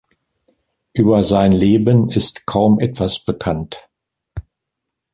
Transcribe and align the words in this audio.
Über 0.93 1.21
sein 1.21 1.51
Leben 1.51 2.09
ist 2.09 2.47
kaum 2.47 2.79
etwas 2.79 3.23
bekannt. 3.23 3.87